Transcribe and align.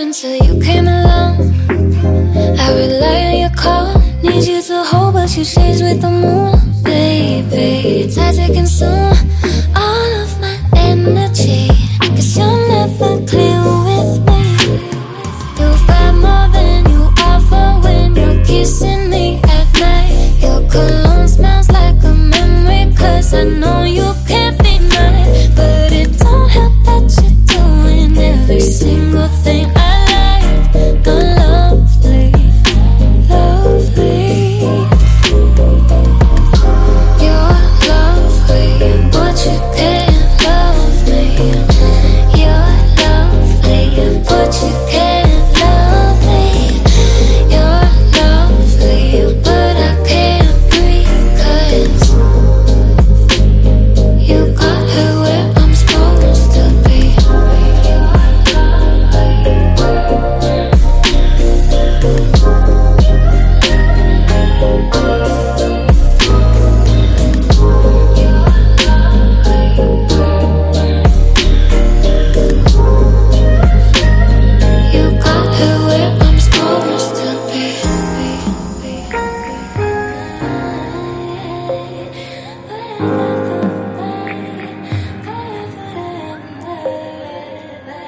until 0.00 0.36
you 0.44 0.60
came 0.62 0.86
along. 0.86 1.36
I 1.68 2.66
rely 2.74 3.24
on 3.30 3.38
your 3.40 3.50
call, 3.50 3.98
need 4.22 4.44
you 4.44 4.62
to 4.62 4.84
hold, 4.84 5.14
but 5.14 5.36
you 5.36 5.44
changed 5.44 5.82
with 5.82 6.00
the 6.00 6.10
moon, 6.10 6.58
baby. 6.82 8.10
Time 8.12 8.34
to 8.34 8.46
consume 8.52 9.16
all 9.76 10.12
of 10.22 10.40
my 10.40 10.56
energy, 10.76 11.68
cause 12.00 12.36
you're 12.36 12.68
never 12.68 13.24
clear 13.26 13.60
with 13.88 14.12
me. 14.28 14.42
You've 15.58 15.86
got 15.86 16.14
more 16.24 16.48
than 16.56 16.90
you 16.90 17.02
offer 17.18 17.80
when 17.84 18.16
you're 18.16 18.44
kissing 18.44 19.10
me 19.10 19.40
at 19.44 19.68
night. 19.78 20.12
Your 20.40 20.60
cologne 20.70 21.28
smells 21.28 21.68
like 21.70 22.02
a 22.04 22.14
memory, 22.14 22.94
cause 22.96 23.34
I 23.34 23.44
know 23.44 23.71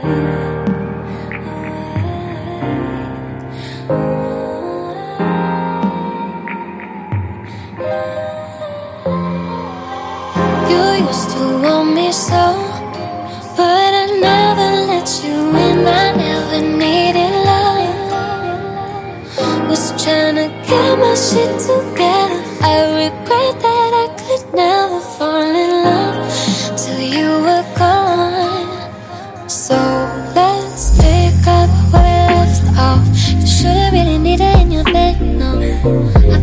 get 0.00 0.10
my 15.84 16.10
illuminated 16.10 17.32
love 17.46 17.88
was 19.68 19.92
trying 20.02 20.36
to 20.36 20.48
come 20.66 21.00
my 21.00 21.14
shit 21.14 21.60
together. 21.60 22.40
I 22.62 22.64
regret 23.02 23.54
that 23.64 23.92
I 24.02 24.06
could 24.18 24.44
never 24.54 25.00
fall 25.00 25.49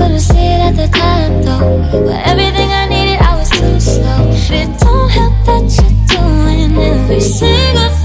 couldn't 0.00 0.20
see 0.20 0.46
it 0.54 0.60
at 0.68 0.74
the 0.76 0.88
time 0.88 1.42
though. 1.44 1.60
You 1.92 2.08
everything 2.08 2.70
I 2.82 2.88
needed, 2.88 3.20
I 3.20 3.36
was 3.36 3.50
too 3.50 3.78
slow. 3.78 4.20
It 4.60 4.68
don't 4.80 5.10
help 5.10 5.34
that 5.48 5.66
you're 5.76 5.96
doing 6.14 6.70
every 6.90 7.20
single 7.20 7.99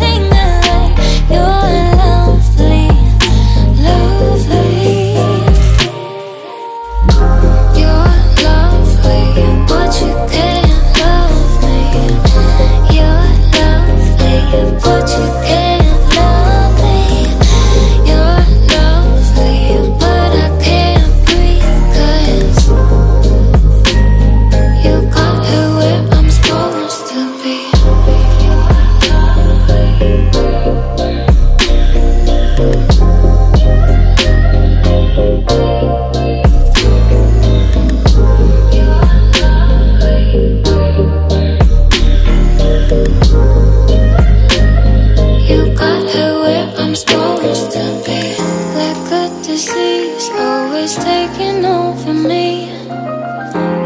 always 50.86 51.04
taking 51.04 51.66
over 51.66 52.14
me. 52.14 52.68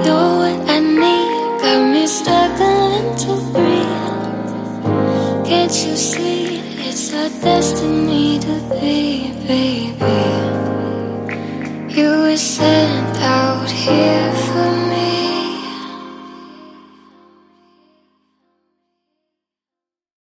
You're 0.03 0.31
what 0.39 0.69
I 0.69 0.79
need, 0.79 1.61
got 1.61 1.81
me 1.93 2.05
struggling 2.07 3.15
to 3.23 3.33
breathe. 3.53 4.05
Can't 5.47 5.71
you 5.71 5.95
see 5.95 6.59
it's 6.87 7.13
our 7.13 7.29
destiny 7.41 8.39
to 8.39 8.55
be, 8.81 9.31
baby? 9.47 9.95
You 11.95 12.09
were 12.21 12.37
here 12.37 12.88